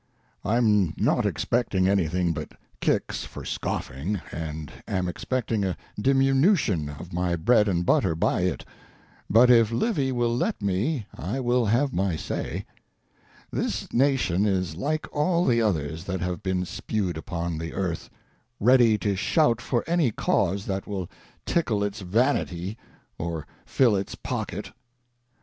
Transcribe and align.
I*m 0.43 0.95
not 0.97 1.27
expecting 1.27 1.87
anything 1.87 2.33
bat 2.33 2.49
for 3.27 3.45
scoffing, 3.45 4.19
and 4.31 4.71
am 4.87 5.07
expecting 5.07 5.63
a 5.63 5.77
diminutiQi) 5.95 6.89
of 6.99 7.09
v^j 7.09 7.09
704 7.13 7.13
MARK 7.13 7.13
TWAIN'S 7.13 7.19
LETTERS 7.19 7.43
bread 7.45 7.67
and 7.69 7.85
butter 7.85 8.15
by 8.15 8.41
it, 8.41 8.65
but 9.29 9.51
if 9.51 9.71
Livy 9.71 10.11
will 10.11 10.35
let 10.35 10.59
me 10.59 11.05
I 11.15 11.39
will 11.39 11.67
have 11.67 11.91
xny 11.91 12.17
say. 12.17 12.65
This 13.51 13.93
nation 13.93 14.47
is 14.47 14.75
like 14.75 15.07
all 15.15 15.45
the 15.45 15.61
others 15.61 16.05
that 16.05 16.21
have 16.21 16.41
been 16.41 16.65
spewed 16.65 17.15
upon 17.15 17.59
the 17.59 17.73
earth— 17.73 18.09
ready 18.59 18.97
to 18.97 19.15
shout 19.15 19.61
for 19.61 19.83
any 19.85 20.09
cause 20.09 20.65
that 20.65 20.87
will 20.87 21.11
tidde 21.45 21.85
its 21.85 22.01
vanity 22.01 22.75
or 23.19 23.45
fill 23.67 23.95
its 23.95 24.15
pocket. 24.15 24.71